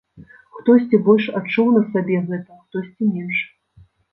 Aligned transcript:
Хтосьці 0.55 0.99
больш 1.09 1.27
адчуў 1.41 1.69
на 1.77 1.83
сабе 1.91 2.17
гэта, 2.33 2.51
хтосьці 2.65 3.13
менш. 3.15 3.37